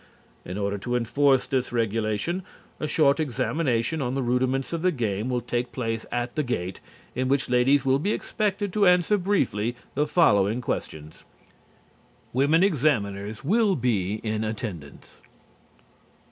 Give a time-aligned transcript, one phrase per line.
[0.43, 2.41] In order to enforce this regulation,
[2.79, 6.79] a short examination on the rudiments of the game will take place at the gate,
[7.13, 11.23] in which ladies will be expected to answer briefly the following questions:
[12.33, 15.21] (Women examiners will be in attendance.)